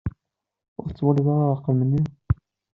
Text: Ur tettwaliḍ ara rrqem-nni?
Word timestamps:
Ur 0.79 0.87
tettwaliḍ 0.89 1.27
ara 1.35 1.51
rrqem-nni? 1.53 2.03